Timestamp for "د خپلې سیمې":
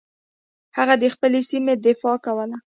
1.01-1.73